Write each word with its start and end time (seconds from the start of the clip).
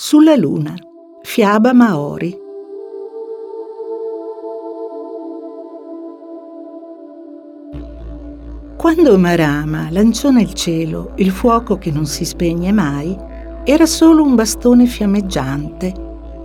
Sulla 0.00 0.36
luna, 0.36 0.76
fiaba 1.22 1.72
Maori. 1.72 2.32
Quando 8.76 9.18
Marama 9.18 9.88
lanciò 9.90 10.30
nel 10.30 10.52
cielo 10.52 11.14
il 11.16 11.32
fuoco 11.32 11.78
che 11.78 11.90
non 11.90 12.06
si 12.06 12.24
spegne 12.24 12.70
mai, 12.70 13.16
era 13.64 13.86
solo 13.86 14.22
un 14.22 14.36
bastone 14.36 14.86
fiammeggiante, 14.86 15.92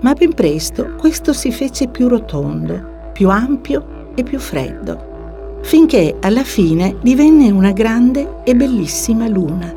ma 0.01 0.13
ben 0.13 0.33
presto 0.33 0.95
questo 0.97 1.31
si 1.31 1.51
fece 1.51 1.89
più 1.89 2.07
rotondo, 2.07 3.11
più 3.13 3.29
ampio 3.29 4.13
e 4.15 4.23
più 4.23 4.39
freddo, 4.39 5.59
finché 5.61 6.17
alla 6.21 6.43
fine 6.43 6.97
divenne 7.03 7.51
una 7.51 7.71
grande 7.71 8.41
e 8.45 8.55
bellissima 8.55 9.27
luna, 9.27 9.71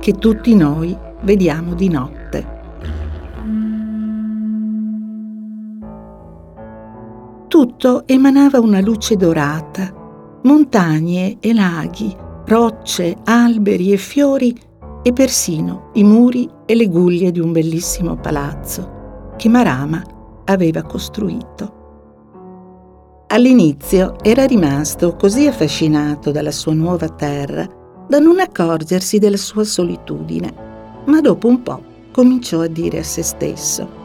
che 0.00 0.12
tutti 0.18 0.54
noi 0.54 0.94
vediamo 1.22 1.72
di 1.72 1.88
notte. 1.88 2.21
Tutto 7.62 8.08
emanava 8.08 8.58
una 8.58 8.80
luce 8.80 9.14
dorata, 9.14 9.88
montagne 10.42 11.36
e 11.38 11.54
laghi, 11.54 12.12
rocce, 12.46 13.16
alberi 13.22 13.92
e 13.92 13.96
fiori 13.98 14.52
e 15.00 15.12
persino 15.12 15.90
i 15.92 16.02
muri 16.02 16.50
e 16.66 16.74
le 16.74 16.88
guglie 16.88 17.30
di 17.30 17.38
un 17.38 17.52
bellissimo 17.52 18.16
palazzo 18.16 19.34
che 19.36 19.48
Marama 19.48 20.02
aveva 20.46 20.82
costruito. 20.82 21.74
All'inizio 23.28 24.16
era 24.22 24.44
rimasto 24.44 25.14
così 25.14 25.46
affascinato 25.46 26.32
dalla 26.32 26.50
sua 26.50 26.74
nuova 26.74 27.10
terra 27.10 27.64
da 28.08 28.18
non 28.18 28.40
accorgersi 28.40 29.20
della 29.20 29.36
sua 29.36 29.62
solitudine, 29.62 30.52
ma 31.06 31.20
dopo 31.20 31.46
un 31.46 31.62
po' 31.62 31.80
cominciò 32.10 32.62
a 32.62 32.66
dire 32.66 32.98
a 32.98 33.04
se 33.04 33.22
stesso 33.22 34.01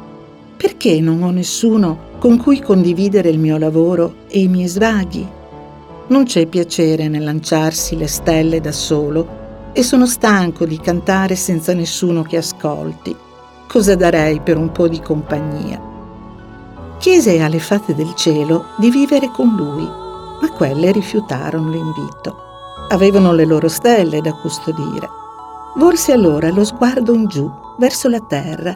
perché 0.58 1.00
non 1.00 1.22
ho 1.22 1.30
nessuno 1.30 2.06
con 2.18 2.38
cui 2.38 2.60
condividere 2.60 3.30
il 3.30 3.38
mio 3.38 3.58
lavoro 3.58 4.26
e 4.28 4.40
i 4.40 4.48
miei 4.48 4.68
svaghi? 4.68 5.26
Non 6.08 6.24
c'è 6.24 6.48
piacere 6.48 7.08
nel 7.08 7.24
lanciarsi 7.24 7.96
le 7.96 8.08
stelle 8.08 8.60
da 8.60 8.72
solo 8.72 9.46
e 9.74 9.84
sono 9.84 10.08
stanco 10.08 10.66
di 10.66 10.80
cantare 10.80 11.36
senza 11.36 11.74
nessuno 11.74 12.24
che 12.24 12.38
ascolti. 12.38 13.16
Cosa 13.68 13.96
darei 13.96 14.40
per 14.40 14.58
un 14.58 14.72
po' 14.72 14.88
di 14.88 15.00
compagnia? 15.00 15.80
Chiese 16.98 17.40
alle 17.40 17.60
fate 17.60 17.94
del 17.94 18.16
cielo 18.16 18.70
di 18.78 18.90
vivere 18.90 19.30
con 19.30 19.54
lui, 19.56 19.84
ma 19.84 20.52
quelle 20.56 20.92
rifiutarono 20.92 21.70
l'invito. 21.70 22.36
Avevano 22.90 23.34
le 23.34 23.46
loro 23.46 23.68
stelle 23.68 24.22
da 24.22 24.34
custodire. 24.34 25.08
Volse 25.76 26.14
allora 26.14 26.50
lo 26.50 26.64
sguardo 26.64 27.14
in 27.14 27.28
giù, 27.28 27.48
verso 27.78 28.10
la 28.10 28.22
terra, 28.22 28.74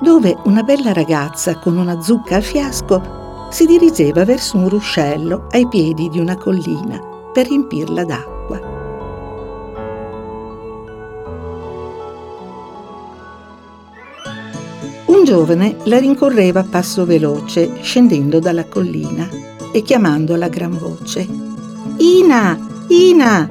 dove 0.00 0.36
una 0.44 0.62
bella 0.62 0.92
ragazza 0.92 1.58
con 1.58 1.76
una 1.76 2.00
zucca 2.00 2.36
a 2.36 2.40
fiasco 2.40 3.48
si 3.50 3.66
dirigeva 3.66 4.24
verso 4.24 4.56
un 4.56 4.68
ruscello 4.68 5.46
ai 5.50 5.66
piedi 5.68 6.08
di 6.08 6.18
una 6.18 6.36
collina 6.36 7.00
per 7.32 7.46
riempirla 7.46 8.04
d'acqua. 8.04 8.60
Un 15.06 15.24
giovane 15.24 15.76
la 15.84 15.98
rincorreva 15.98 16.60
a 16.60 16.66
passo 16.68 17.04
veloce 17.04 17.82
scendendo 17.82 18.38
dalla 18.38 18.66
collina 18.66 19.28
e 19.72 19.82
chiamandola 19.82 20.46
a 20.46 20.48
gran 20.48 20.76
voce. 20.78 21.26
Ina! 21.98 22.58
Ina! 22.88 23.48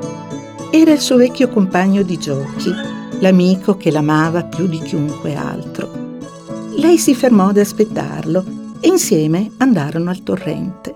Era 0.72 0.92
il 0.92 1.00
suo 1.00 1.18
vecchio 1.18 1.50
compagno 1.50 2.02
di 2.02 2.18
giochi, 2.18 2.72
l'amico 3.20 3.78
che 3.78 3.92
l'amava 3.92 4.44
più 4.44 4.68
di 4.68 4.80
chiunque 4.80 5.36
altro. 5.36 6.05
Lei 6.78 6.98
si 6.98 7.16
fermò 7.16 7.48
ad 7.48 7.58
aspettarlo 7.58 8.44
e 8.82 8.90
insieme 8.90 9.52
andarono 9.58 10.10
al 10.10 10.24
torrente. 10.24 10.96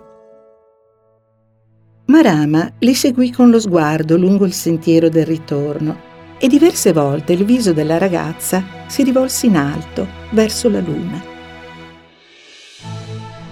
Marama 2.08 2.69
li 2.79 2.94
seguì 2.94 3.31
con 3.31 3.50
lo 3.50 3.59
sguardo 3.59 4.17
lungo 4.17 4.45
il 4.45 4.51
sentiero 4.51 5.07
del 5.07 5.25
ritorno 5.25 6.07
e 6.38 6.47
diverse 6.47 6.91
volte 6.91 7.34
il 7.34 7.45
viso 7.45 7.72
della 7.72 7.97
ragazza 7.97 8.62
si 8.88 9.03
rivolse 9.03 9.45
in 9.45 9.56
alto, 9.56 10.06
verso 10.31 10.69
la 10.69 10.81
luna. 10.81 11.23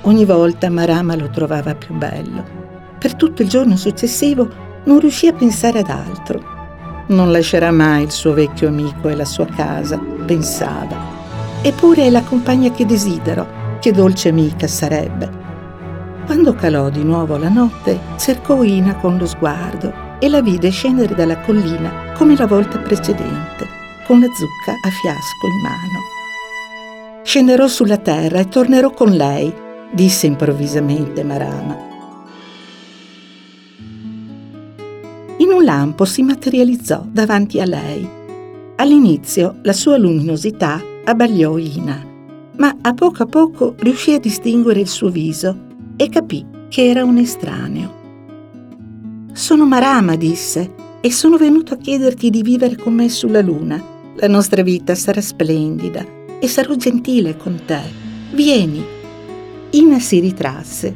Ogni 0.01 0.25
volta 0.25 0.69
Marama 0.69 1.15
lo 1.15 1.29
trovava 1.29 1.75
più 1.75 1.93
bello. 1.95 2.43
Per 2.99 3.15
tutto 3.15 3.41
il 3.41 3.47
giorno 3.47 3.77
successivo 3.77 4.49
non 4.83 4.99
riuscì 4.99 5.27
a 5.27 5.33
pensare 5.33 5.79
ad 5.79 5.89
altro. 5.89 6.55
Non 7.07 7.31
lascerà 7.31 7.71
mai 7.71 8.03
il 8.03 8.11
suo 8.11 8.33
vecchio 8.33 8.67
amico 8.67 9.07
e 9.07 9.15
la 9.15 9.25
sua 9.25 9.45
casa, 9.45 9.97
pensava. 9.97 11.16
Eppure 11.61 12.05
è 12.05 12.09
la 12.09 12.23
compagna 12.23 12.71
che 12.71 12.85
desidero, 12.85 13.79
che 13.79 13.91
dolce 13.91 14.29
amica 14.29 14.67
sarebbe. 14.67 15.45
Quando 16.25 16.53
calò 16.53 16.89
di 16.89 17.03
nuovo 17.03 17.37
la 17.37 17.49
notte, 17.49 17.99
cercò 18.17 18.61
Ina 18.63 18.95
con 18.97 19.17
lo 19.17 19.25
sguardo 19.25 20.05
e 20.19 20.29
la 20.29 20.41
vide 20.41 20.69
scendere 20.69 21.15
dalla 21.15 21.39
collina 21.39 22.11
come 22.15 22.35
la 22.35 22.45
volta 22.45 22.77
precedente, 22.79 23.65
con 24.05 24.19
la 24.19 24.27
zucca 24.27 24.71
a 24.71 24.89
fiasco 24.89 25.47
in 25.47 25.61
mano. 25.61 26.15
Scenderò 27.23 27.67
sulla 27.67 27.97
terra 27.97 28.39
e 28.39 28.47
tornerò 28.47 28.91
con 28.91 29.11
lei, 29.11 29.53
disse 29.91 30.27
improvvisamente 30.27 31.23
Marama. 31.23 31.77
In 35.37 35.49
un 35.51 35.63
lampo 35.63 36.05
si 36.05 36.23
materializzò 36.23 37.05
davanti 37.07 37.59
a 37.61 37.65
lei. 37.65 38.07
All'inizio 38.75 39.59
la 39.61 39.73
sua 39.73 39.97
luminosità 39.97 40.81
abbagliò 41.07 41.57
Ina, 41.57 42.05
ma 42.57 42.75
a 42.81 42.93
poco 42.93 43.23
a 43.23 43.25
poco 43.25 43.75
riuscì 43.79 44.13
a 44.13 44.19
distinguere 44.19 44.81
il 44.81 44.87
suo 44.87 45.09
viso 45.09 45.57
e 45.95 46.09
capì 46.09 46.45
che 46.67 46.89
era 46.89 47.05
un 47.05 47.17
estraneo. 47.17 47.95
Sono 49.31 49.65
Marama, 49.65 50.17
disse, 50.17 50.73
e 50.99 51.11
sono 51.11 51.37
venuto 51.37 51.75
a 51.75 51.77
chiederti 51.77 52.29
di 52.29 52.41
vivere 52.41 52.75
con 52.75 52.93
me 52.93 53.07
sulla 53.07 53.41
luna. 53.41 53.81
La 54.15 54.27
nostra 54.27 54.63
vita 54.63 54.95
sarà 54.95 55.21
splendida 55.21 56.05
e 56.39 56.47
sarò 56.47 56.75
gentile 56.75 57.37
con 57.37 57.57
te. 57.65 57.81
Vieni. 58.33 58.83
Ina 59.71 59.99
si 59.99 60.19
ritrasse. 60.19 60.95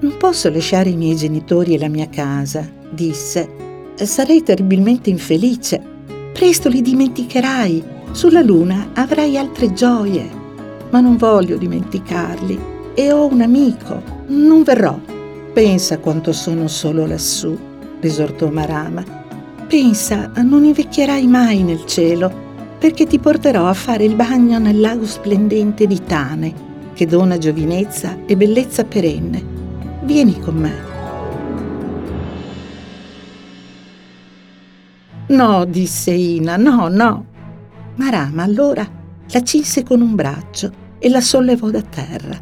Non 0.00 0.16
posso 0.16 0.50
lasciare 0.50 0.90
i 0.90 0.96
miei 0.96 1.14
genitori 1.14 1.74
e 1.74 1.78
la 1.78 1.88
mia 1.88 2.08
casa, 2.08 2.68
disse. 2.90 3.48
Sarei 3.94 4.42
terribilmente 4.42 5.10
infelice. 5.10 5.80
Presto 6.32 6.68
li 6.68 6.82
dimenticherai 6.82 7.96
sulla 8.12 8.42
luna 8.42 8.90
avrai 8.94 9.36
altre 9.36 9.72
gioie, 9.72 10.28
ma 10.90 11.00
non 11.00 11.16
voglio 11.16 11.56
dimenticarli 11.56 12.76
e 12.94 13.12
ho 13.12 13.26
un 13.26 13.42
amico. 13.42 14.02
Non 14.28 14.62
verrò. 14.62 14.98
Pensa 15.52 15.98
quanto 15.98 16.32
sono 16.32 16.68
solo 16.68 17.06
lassù, 17.06 17.56
esortò 18.00 18.50
Marama. 18.50 19.04
Pensa, 19.66 20.30
non 20.42 20.64
invecchierai 20.64 21.26
mai 21.26 21.62
nel 21.62 21.84
cielo, 21.84 22.32
perché 22.78 23.06
ti 23.06 23.18
porterò 23.18 23.66
a 23.66 23.74
fare 23.74 24.04
il 24.04 24.14
bagno 24.14 24.58
nel 24.58 24.80
lago 24.80 25.04
splendente 25.04 25.86
di 25.86 26.02
Tane, 26.04 26.54
che 26.92 27.06
dona 27.06 27.38
giovinezza 27.38 28.18
e 28.26 28.36
bellezza 28.36 28.84
perenne. 28.84 29.44
Vieni 30.02 30.40
con 30.40 30.54
me. 30.56 30.86
No, 35.28 35.64
disse 35.66 36.12
Ina, 36.12 36.56
no, 36.56 36.88
no. 36.88 37.24
Marama 37.98 38.44
allora 38.44 38.86
la 39.30 39.42
cinse 39.42 39.82
con 39.82 40.00
un 40.00 40.14
braccio 40.14 40.70
e 41.00 41.08
la 41.08 41.20
sollevò 41.20 41.68
da 41.68 41.82
terra. 41.82 42.38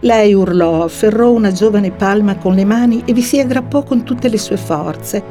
Lei 0.00 0.34
urlò, 0.34 0.82
afferrò 0.82 1.30
una 1.30 1.52
giovane 1.52 1.92
palma 1.92 2.36
con 2.36 2.54
le 2.54 2.64
mani 2.64 3.02
e 3.04 3.12
vi 3.12 3.22
si 3.22 3.38
aggrappò 3.38 3.84
con 3.84 4.02
tutte 4.02 4.28
le 4.28 4.36
sue 4.36 4.56
forze. 4.56 5.22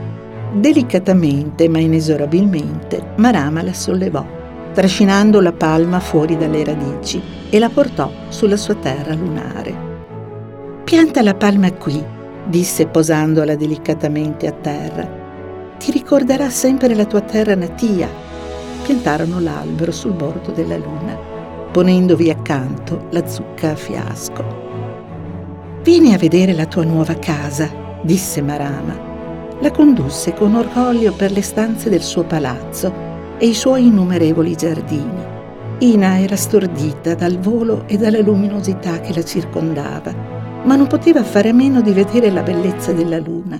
Delicatamente 0.53 1.67
ma 1.67 1.79
inesorabilmente 1.79 3.16
Marama 3.17 3.61
la 3.63 3.73
sollevò, 3.73 4.25
trascinando 4.73 5.41
la 5.41 5.51
palma 5.51 6.00
fuori 6.00 6.38
dalle 6.38 6.64
radici 6.64 7.22
e 7.49 7.59
la 7.59 7.67
portò 7.67 8.09
sulla 8.29 8.58
sua 8.58 8.75
terra 8.75 9.14
lunare. 9.14 9.75
Pianta 10.85 11.22
la 11.22 11.35
palma 11.35 11.69
qui, 11.73 12.02
disse 12.47 12.87
posandola 12.87 13.55
delicatamente 13.55 14.47
a 14.47 14.53
terra. 14.53 15.23
Ti 15.78 15.91
ricorderà 15.91 16.49
sempre 16.49 16.96
la 16.96 17.03
tua 17.03 17.19
terra 17.19 17.55
natia 17.55 18.23
piantarono 18.85 19.40
l'albero 19.40 19.91
sul 19.91 20.14
bordo 20.14 20.52
della 20.52 20.78
luna, 20.78 21.17
ponendovi 21.72 22.29
accanto 22.29 23.08
la 23.09 23.26
zucca 23.26 23.72
a 23.72 23.76
fiasco. 23.76 24.46
Vieni 25.82 26.14
a 26.14 26.20
vedere 26.20 26.53
la 26.53 26.67
tua 26.67 26.84
nuova 26.84 27.16
casa, 27.16 27.67
disse 28.03 28.43
Marama. 28.43 28.96
La 29.59 29.72
condusse 29.72 30.34
con 30.34 30.53
orgoglio 30.53 31.14
per 31.14 31.32
le 31.32 31.41
stanze 31.41 31.90
del 31.90 32.03
suo 32.03 32.26
palazzo 32.26 32.93
e 33.40 33.47
i 33.47 33.55
suoi 33.55 33.87
innumerevoli 33.87 34.55
giardini. 34.55 35.23
Ina 35.79 36.20
era 36.20 36.35
stordita 36.35 37.16
dal 37.16 37.40
volo 37.40 37.88
e 37.88 37.97
dalla 37.97 38.22
luminosità 38.22 38.99
che 38.99 39.16
la 39.16 39.23
circondava, 39.23 40.14
ma 40.64 40.76
non 40.76 40.85
poteva 40.85 41.23
fare 41.23 41.49
a 41.49 41.53
meno 41.53 41.81
di 41.81 41.91
vedere 41.91 42.29
la 42.29 42.43
bellezza 42.43 42.91
della 42.91 43.17
luna. 43.17 43.59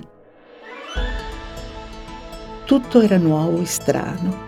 Tutto 2.64 3.00
era 3.00 3.16
nuovo 3.16 3.60
e 3.60 3.66
strano 3.66 4.45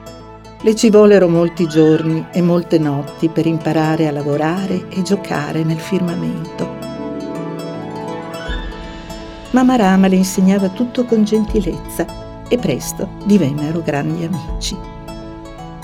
Le 0.60 0.74
ci 0.74 0.90
vollero 0.90 1.28
molti 1.28 1.68
giorni 1.68 2.26
e 2.32 2.42
molte 2.42 2.80
notti 2.80 3.28
per 3.28 3.46
imparare 3.46 4.08
a 4.08 4.10
lavorare 4.10 4.88
e 4.88 5.02
giocare 5.02 5.62
nel 5.62 5.78
firmamento. 5.78 6.68
Mamma 9.50 9.76
Rama 9.76 10.08
le 10.08 10.16
insegnava 10.16 10.68
tutto 10.68 11.04
con 11.04 11.22
gentilezza 11.22 12.44
e 12.48 12.58
presto 12.58 13.08
divennero 13.24 13.82
grandi 13.82 14.24
amici. 14.24 14.76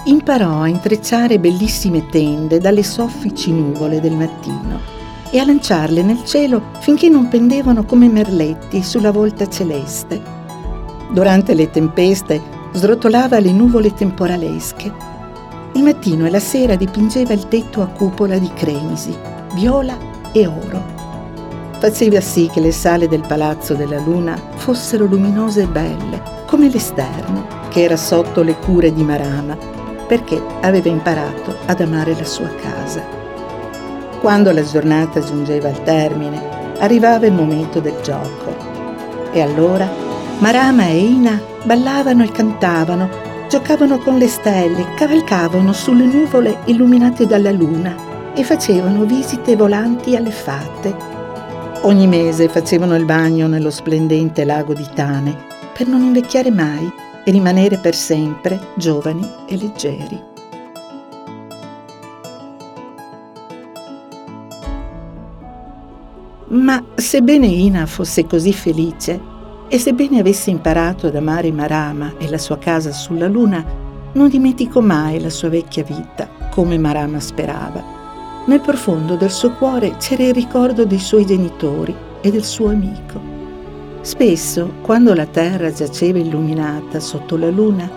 Imparò 0.06 0.62
a 0.62 0.68
intrecciare 0.68 1.38
bellissime 1.38 2.06
tende 2.08 2.58
dalle 2.58 2.82
soffici 2.82 3.52
nuvole 3.52 4.00
del 4.00 4.16
mattino 4.16 4.80
e 5.30 5.38
a 5.38 5.44
lanciarle 5.44 6.02
nel 6.02 6.24
cielo 6.24 6.70
finché 6.80 7.08
non 7.08 7.28
pendevano 7.28 7.84
come 7.84 8.08
merletti 8.08 8.82
sulla 8.82 9.12
volta 9.12 9.48
celeste. 9.48 10.20
Durante 11.12 11.54
le 11.54 11.70
tempeste 11.70 12.53
srotolava 12.74 13.40
le 13.40 13.52
nuvole 13.52 13.94
temporalesche. 13.94 14.92
Il 15.72 15.82
mattino 15.82 16.26
e 16.26 16.30
la 16.30 16.40
sera 16.40 16.76
dipingeva 16.76 17.32
il 17.32 17.48
tetto 17.48 17.80
a 17.80 17.86
cupola 17.86 18.38
di 18.38 18.50
cremisi, 18.52 19.16
viola 19.54 19.96
e 20.32 20.46
oro. 20.46 20.92
Faceva 21.78 22.20
sì 22.20 22.50
che 22.52 22.60
le 22.60 22.72
sale 22.72 23.08
del 23.08 23.24
palazzo 23.26 23.74
della 23.74 23.98
luna 23.98 24.38
fossero 24.56 25.06
luminose 25.06 25.62
e 25.62 25.66
belle, 25.66 26.22
come 26.46 26.68
l'esterno, 26.68 27.46
che 27.70 27.82
era 27.82 27.96
sotto 27.96 28.42
le 28.42 28.56
cure 28.56 28.92
di 28.92 29.02
Marama 29.02 29.74
perché 30.06 30.40
aveva 30.60 30.88
imparato 30.88 31.56
ad 31.66 31.80
amare 31.80 32.14
la 32.14 32.24
sua 32.24 32.48
casa. 32.54 33.02
Quando 34.20 34.52
la 34.52 34.62
giornata 34.62 35.20
giungeva 35.20 35.68
al 35.68 35.82
termine, 35.82 36.76
arrivava 36.78 37.26
il 37.26 37.32
momento 37.32 37.80
del 37.80 37.96
gioco. 38.02 38.54
E 39.32 39.40
allora 39.40 39.88
Marama 40.38 40.88
e 40.88 40.98
Ina 40.98 41.40
ballavano 41.64 42.22
e 42.24 42.30
cantavano, 42.30 43.08
giocavano 43.48 43.98
con 43.98 44.18
le 44.18 44.28
stelle, 44.28 44.92
cavalcavano 44.94 45.72
sulle 45.72 46.04
nuvole 46.04 46.58
illuminate 46.66 47.26
dalla 47.26 47.50
luna 47.50 48.32
e 48.34 48.42
facevano 48.42 49.04
visite 49.04 49.56
volanti 49.56 50.16
alle 50.16 50.32
fate. 50.32 50.94
Ogni 51.82 52.06
mese 52.06 52.48
facevano 52.48 52.94
il 52.96 53.04
bagno 53.04 53.46
nello 53.46 53.70
splendente 53.70 54.44
lago 54.44 54.74
di 54.74 54.86
Tane 54.94 55.36
per 55.72 55.86
non 55.86 56.02
invecchiare 56.02 56.50
mai 56.50 56.92
e 57.24 57.30
rimanere 57.30 57.78
per 57.78 57.94
sempre 57.94 58.58
giovani 58.74 59.26
e 59.48 59.56
leggeri. 59.56 60.22
Ma 66.48 66.82
sebbene 66.94 67.46
Ina 67.46 67.86
fosse 67.86 68.26
così 68.26 68.52
felice 68.52 69.33
e 69.68 69.78
sebbene 69.78 70.20
avesse 70.20 70.50
imparato 70.50 71.06
ad 71.06 71.16
amare 71.16 71.50
Marama 71.52 72.14
e 72.18 72.28
la 72.28 72.38
sua 72.38 72.58
casa 72.58 72.92
sulla 72.92 73.28
luna, 73.28 73.64
non 74.12 74.28
dimenticò 74.28 74.80
mai 74.80 75.20
la 75.20 75.30
sua 75.30 75.48
vecchia 75.48 75.82
vita, 75.82 76.28
come 76.50 76.78
Marama 76.78 77.20
sperava. 77.20 77.82
Nel 78.46 78.60
profondo 78.60 79.16
del 79.16 79.30
suo 79.30 79.52
cuore 79.52 79.96
c'era 79.98 80.24
il 80.24 80.34
ricordo 80.34 80.84
dei 80.84 80.98
suoi 80.98 81.24
genitori 81.24 81.94
e 82.20 82.30
del 82.30 82.44
suo 82.44 82.68
amico. 82.68 83.20
Spesso, 84.02 84.74
quando 84.82 85.14
la 85.14 85.26
terra 85.26 85.72
giaceva 85.72 86.18
illuminata 86.18 87.00
sotto 87.00 87.36
la 87.36 87.48
luna, 87.48 87.90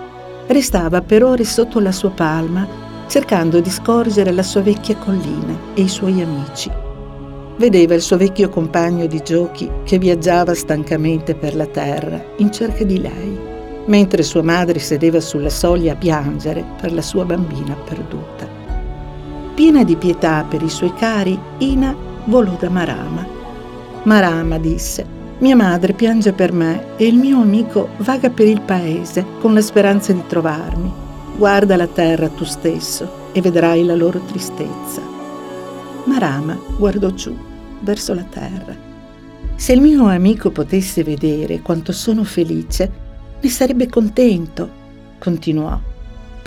restava 0.48 1.02
per 1.02 1.24
ore 1.24 1.44
sotto 1.44 1.80
la 1.82 1.92
sua 1.92 2.12
palma, 2.12 2.66
cercando 3.08 3.60
di 3.60 3.70
scorgere 3.70 4.32
la 4.32 4.44
sua 4.44 4.62
vecchia 4.62 4.96
collina 4.96 5.56
e 5.74 5.82
i 5.82 5.90
suoi 5.90 6.22
amici. 6.22 6.72
Vedeva 7.58 7.96
il 7.96 8.02
suo 8.02 8.18
vecchio 8.18 8.50
compagno 8.50 9.08
di 9.08 9.20
giochi 9.24 9.68
che 9.84 9.98
viaggiava 9.98 10.54
stancamente 10.54 11.34
per 11.34 11.56
la 11.56 11.66
terra 11.66 12.24
in 12.38 12.52
cerca 12.52 12.84
di 12.84 13.02
lei, 13.02 13.36
mentre 13.88 14.22
sua 14.22 14.44
madre 14.44 14.78
sedeva 14.78 15.20
sulla 15.20 15.50
soglia 15.50 15.94
a 15.94 15.96
piangere 15.96 16.64
per 16.80 16.94
la 16.94 17.02
sua 17.02 17.26
bambina 17.26 17.74
perduta. 17.74 18.48
Piena 19.56 19.84
di 19.84 19.96
pietà 19.96 20.46
per 20.48 20.62
i 20.62 20.70
suoi 20.70 20.94
cari, 20.94 21.38
Ina 21.58 21.96
volò 22.26 22.56
da 22.60 22.70
Marama. 22.70 23.26
Marama 24.04 24.60
disse, 24.60 25.04
mia 25.40 25.56
madre 25.56 25.94
piange 25.94 26.34
per 26.34 26.52
me 26.52 26.96
e 26.96 27.08
il 27.08 27.16
mio 27.16 27.42
amico 27.42 27.90
vaga 27.98 28.30
per 28.30 28.48
il 28.48 28.62
paese 28.62 29.26
con 29.40 29.56
la 29.56 29.62
speranza 29.62 30.14
di 30.14 30.22
trovarmi. 30.28 30.94
Guarda 31.36 31.76
la 31.76 31.88
terra 31.88 32.30
tu 32.30 32.44
stesso 32.44 33.30
e 33.32 33.42
vedrai 33.42 33.84
la 33.84 33.96
loro 33.96 34.20
tristezza. 34.20 35.02
Marama 36.06 36.58
guardò 36.78 37.10
giù, 37.10 37.36
verso 37.82 38.14
la 38.14 38.24
terra. 38.24 38.76
Se 39.56 39.74
il 39.74 39.82
mio 39.82 40.08
amico 40.08 40.52
potesse 40.52 41.04
vedere 41.04 41.62
quanto 41.62 41.92
sono 41.92 42.24
felice, 42.24 42.92
ne 43.42 43.50
sarebbe 43.50 43.88
contento, 43.88 44.70
continuò. 45.18 45.80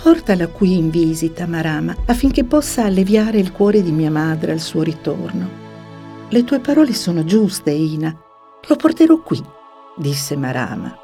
Portala 0.01 0.47
qui 0.47 0.77
in 0.77 0.89
visita, 0.89 1.45
Marama, 1.45 1.95
affinché 2.05 2.43
possa 2.43 2.85
alleviare 2.85 3.37
il 3.37 3.51
cuore 3.51 3.83
di 3.83 3.91
mia 3.91 4.09
madre 4.09 4.53
al 4.53 4.59
suo 4.59 4.81
ritorno. 4.81 5.59
Le 6.29 6.43
tue 6.43 6.59
parole 6.59 6.93
sono 6.93 7.23
giuste, 7.23 7.71
Ina, 7.71 8.17
lo 8.67 8.75
porterò 8.75 9.21
qui, 9.21 9.41
disse 9.97 10.35
Marama. 10.37 10.95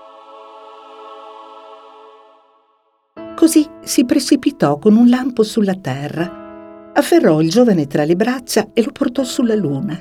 Così 3.35 3.69
si 3.83 4.05
precipitò 4.05 4.79
con 4.79 4.95
un 4.95 5.09
lampo 5.09 5.43
sulla 5.43 5.75
terra, 5.75 6.91
afferrò 6.93 7.39
il 7.41 7.49
giovane 7.49 7.85
tra 7.85 8.03
le 8.03 8.15
braccia 8.15 8.69
e 8.73 8.81
lo 8.81 8.91
portò 8.91 9.23
sulla 9.23 9.55
luna. 9.55 9.99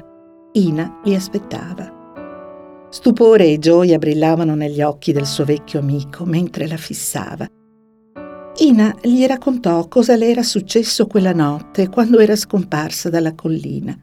Ina 0.56 1.00
li 1.04 1.14
aspettava. 1.14 1.92
Stupore 2.88 3.44
e 3.44 3.58
gioia 3.58 3.98
brillavano 3.98 4.54
negli 4.54 4.80
occhi 4.80 5.12
del 5.12 5.26
suo 5.26 5.44
vecchio 5.44 5.80
amico 5.80 6.24
mentre 6.24 6.66
la 6.66 6.78
fissava. 6.78 7.46
Ina 8.60 8.96
gli 9.02 9.26
raccontò 9.26 9.86
cosa 9.86 10.16
le 10.16 10.30
era 10.30 10.42
successo 10.42 11.06
quella 11.06 11.34
notte 11.34 11.90
quando 11.90 12.20
era 12.20 12.34
scomparsa 12.34 13.10
dalla 13.10 13.34
collina 13.34 13.94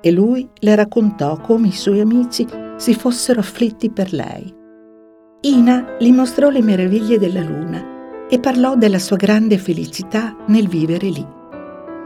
e 0.00 0.10
lui 0.10 0.48
le 0.60 0.74
raccontò 0.74 1.38
come 1.40 1.68
i 1.68 1.72
suoi 1.72 2.00
amici 2.00 2.46
si 2.78 2.94
fossero 2.94 3.40
afflitti 3.40 3.90
per 3.90 4.14
lei. 4.14 4.50
Ina 5.42 5.96
gli 5.98 6.10
mostrò 6.10 6.48
le 6.48 6.62
meraviglie 6.62 7.18
della 7.18 7.42
luna 7.42 8.26
e 8.30 8.40
parlò 8.40 8.76
della 8.76 8.98
sua 8.98 9.16
grande 9.16 9.58
felicità 9.58 10.34
nel 10.46 10.68
vivere 10.68 11.08
lì. 11.08 11.26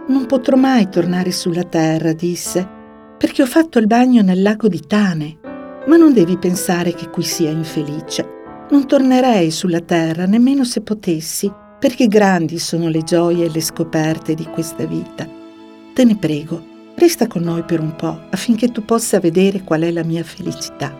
Non 0.09 0.27
potrò 0.27 0.57
mai 0.57 0.89
tornare 0.89 1.31
sulla 1.31 1.63
terra, 1.63 2.13
disse, 2.13 2.75
perché 3.19 3.43
ho 3.43 3.47
fatto 3.47 3.79
il 3.79 3.87
bagno 3.87 4.23
nel 4.23 4.43
lago 4.43 4.69
di 4.69 4.81
Tane. 4.87 5.39
Ma 5.87 5.97
non 5.97 6.13
devi 6.13 6.37
pensare 6.37 6.93
che 6.93 7.09
qui 7.11 7.23
sia 7.23 7.51
infelice. 7.51 8.27
Non 8.71 8.87
tornerei 8.87 9.51
sulla 9.51 9.81
terra 9.81 10.27
nemmeno 10.27 10.65
se 10.65 10.81
potessi, 10.81 11.53
perché 11.79 12.09
grandi 12.09 12.59
sono 12.59 12.89
le 12.89 13.03
gioie 13.03 13.47
e 13.47 13.51
le 13.51 13.61
scoperte 13.61 14.35
di 14.35 14.45
questa 14.47 14.85
vita. 14.85 15.29
Te 15.95 16.05
ne 16.05 16.17
prego, 16.17 16.75
Resta 16.99 17.27
con 17.27 17.43
noi 17.43 17.63
per 17.63 17.79
un 17.79 17.95
po' 17.95 18.23
affinché 18.31 18.73
tu 18.73 18.83
possa 18.83 19.21
vedere 19.21 19.63
qual 19.63 19.83
è 19.83 19.91
la 19.91 20.03
mia 20.03 20.25
felicità. 20.25 20.99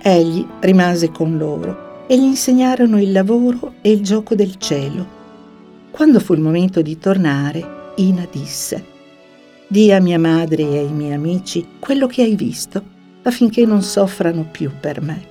Egli 0.00 0.44
rimase 0.60 1.10
con 1.10 1.36
loro 1.36 2.06
e 2.06 2.16
gli 2.16 2.22
insegnarono 2.22 2.98
il 2.98 3.12
lavoro 3.12 3.74
e 3.82 3.90
il 3.90 4.00
gioco 4.00 4.34
del 4.34 4.56
cielo. 4.56 5.20
Quando 5.90 6.18
fu 6.18 6.32
il 6.32 6.40
momento 6.40 6.80
di 6.80 6.96
tornare, 6.98 7.92
Ina 7.96 8.26
disse, 8.32 8.82
Dì 9.72 9.90
a 9.90 10.02
mia 10.02 10.18
madre 10.18 10.64
e 10.64 10.78
ai 10.80 10.92
miei 10.92 11.14
amici 11.14 11.66
quello 11.78 12.06
che 12.06 12.20
hai 12.20 12.36
visto, 12.36 12.82
affinché 13.22 13.64
non 13.64 13.80
soffrano 13.80 14.44
più 14.50 14.70
per 14.78 15.00
me. 15.00 15.26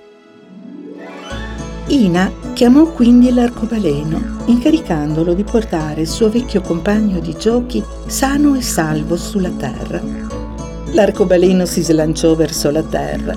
Ina 1.90 2.32
chiamò 2.54 2.92
quindi 2.92 3.32
l'arcobaleno, 3.32 4.40
incaricandolo 4.46 5.36
di 5.36 5.44
portare 5.44 6.02
il 6.02 6.08
suo 6.08 6.32
vecchio 6.32 6.62
compagno 6.62 7.20
di 7.20 7.36
giochi 7.38 7.84
sano 8.08 8.56
e 8.56 8.64
salvo 8.64 9.16
sulla 9.16 9.52
terra. 9.52 10.02
L'arcobaleno 10.94 11.68
si 11.68 11.84
slanciò 11.84 12.34
verso 12.34 12.72
la 12.72 12.82
terra. 12.82 13.36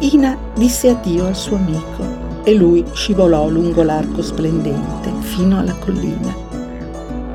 Ina 0.00 0.36
disse 0.56 0.88
addio 0.88 1.26
al 1.26 1.36
suo 1.36 1.58
amico 1.58 2.42
e 2.42 2.54
lui 2.54 2.84
scivolò 2.92 3.48
lungo 3.48 3.84
l'arco 3.84 4.20
splendente 4.20 5.12
fino 5.20 5.60
alla 5.60 5.74
collina. 5.74 6.49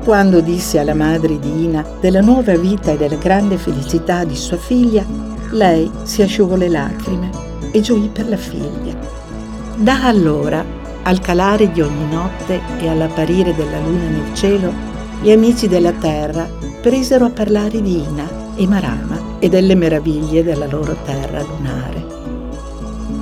Quando 0.06 0.38
disse 0.38 0.78
alla 0.78 0.94
madre 0.94 1.36
di 1.36 1.64
Ina 1.64 1.84
della 2.00 2.20
nuova 2.20 2.56
vita 2.56 2.92
e 2.92 2.96
della 2.96 3.16
grande 3.16 3.56
felicità 3.56 4.22
di 4.22 4.36
sua 4.36 4.56
figlia, 4.56 5.04
lei 5.50 5.90
si 6.04 6.22
asciugò 6.22 6.54
le 6.54 6.68
lacrime 6.68 7.28
e 7.72 7.80
gioì 7.80 8.08
per 8.12 8.28
la 8.28 8.36
figlia. 8.36 8.96
Da 9.74 10.06
allora, 10.06 10.64
al 11.02 11.18
calare 11.18 11.72
di 11.72 11.80
ogni 11.80 12.08
notte 12.08 12.60
e 12.78 12.88
all'apparire 12.88 13.52
della 13.52 13.80
luna 13.80 14.08
nel 14.08 14.32
cielo, 14.32 14.72
gli 15.20 15.32
amici 15.32 15.66
della 15.66 15.90
terra 15.90 16.48
presero 16.80 17.24
a 17.24 17.30
parlare 17.30 17.82
di 17.82 18.00
Ina 18.00 18.54
e 18.54 18.64
Marama 18.68 19.20
e 19.40 19.48
delle 19.48 19.74
meraviglie 19.74 20.44
della 20.44 20.68
loro 20.68 20.96
terra 21.04 21.42
lunare. 21.42 22.14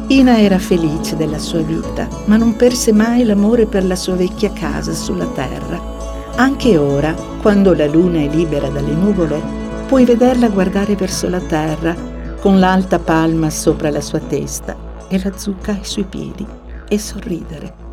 Ina 0.09 0.38
era 0.38 0.59
felice 0.59 1.17
della 1.17 1.38
sua 1.38 1.62
vita, 1.62 2.07
ma 2.26 2.37
non 2.37 2.57
perse 2.57 2.93
mai 2.93 3.25
l'amore 3.25 3.64
per 3.64 3.87
la 3.87 3.97
sua 3.97 4.17
vecchia 4.17 4.53
casa 4.53 4.93
sulla 4.93 5.26
terra. 5.29 5.94
Anche 6.37 6.76
ora, 6.76 7.14
quando 7.41 7.75
la 7.75 7.87
luna 7.87 8.19
è 8.19 8.29
libera 8.29 8.69
dalle 8.69 8.93
nuvole, 8.93 9.41
puoi 9.87 10.05
vederla 10.05 10.49
guardare 10.49 10.97
verso 10.97 11.29
la 11.29 11.38
terra, 11.38 11.95
con 12.41 12.59
l'alta 12.59 12.99
palma 12.99 13.50
sopra 13.50 13.88
la 13.88 14.00
sua 14.00 14.19
testa 14.19 14.76
e 15.09 15.21
la 15.23 15.37
zucca 15.37 15.71
ai 15.71 15.85
suoi 15.85 16.05
piedi 16.05 16.45
e 16.88 16.99
sorridere. 16.99 17.84